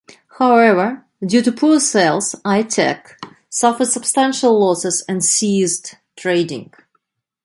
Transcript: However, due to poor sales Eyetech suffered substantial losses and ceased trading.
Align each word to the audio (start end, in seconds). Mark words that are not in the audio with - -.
However, 0.39 1.05
due 1.23 1.43
to 1.43 1.51
poor 1.51 1.79
sales 1.79 2.33
Eyetech 2.43 3.17
suffered 3.49 3.85
substantial 3.85 4.59
losses 4.59 5.05
and 5.07 5.23
ceased 5.23 5.93
trading. 6.15 6.73